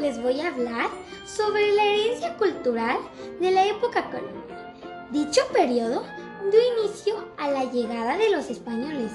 [0.00, 0.88] les voy a hablar
[1.26, 2.98] sobre la herencia cultural
[3.38, 4.74] de la época colonial.
[5.10, 6.04] Dicho periodo
[6.50, 9.12] dio inicio a la llegada de los españoles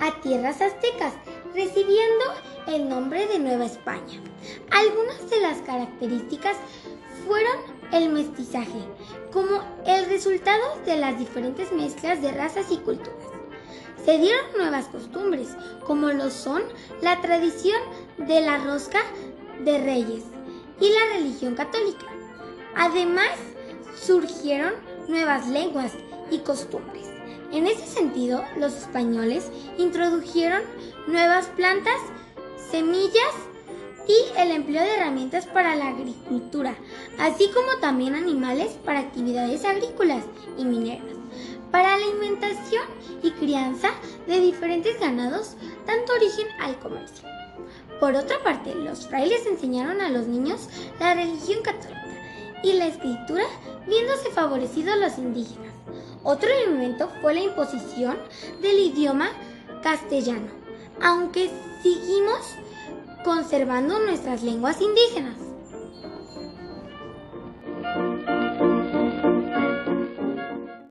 [0.00, 1.14] a tierras aztecas,
[1.52, 2.24] recibiendo
[2.68, 4.20] el nombre de Nueva España.
[4.70, 6.56] Algunas de las características
[7.26, 7.56] fueron
[7.92, 8.84] el mestizaje,
[9.32, 13.33] como el resultado de las diferentes mezclas de razas y culturas.
[14.04, 16.62] Se dieron nuevas costumbres, como lo son
[17.00, 17.80] la tradición
[18.18, 19.00] de la rosca
[19.64, 20.24] de reyes
[20.80, 22.06] y la religión católica.
[22.76, 23.30] Además,
[23.98, 24.74] surgieron
[25.08, 25.92] nuevas lenguas
[26.30, 27.06] y costumbres.
[27.52, 30.62] En ese sentido, los españoles introdujeron
[31.06, 32.00] nuevas plantas,
[32.70, 33.34] semillas
[34.08, 36.74] y el empleo de herramientas para la agricultura,
[37.18, 40.24] así como también animales para actividades agrícolas
[40.58, 41.04] y mineras,
[42.04, 42.84] alimentación
[43.22, 43.90] y crianza
[44.26, 47.28] de diferentes ganados, tanto origen al comercio.
[48.00, 50.68] Por otra parte, los frailes enseñaron a los niños
[51.00, 52.00] la religión católica
[52.62, 53.44] y la escritura,
[53.86, 55.72] viéndose favorecidos los indígenas.
[56.22, 58.16] Otro elemento fue la imposición
[58.62, 59.28] del idioma
[59.82, 60.48] castellano,
[61.02, 61.50] aunque
[61.82, 62.40] seguimos
[63.24, 65.36] conservando nuestras lenguas indígenas.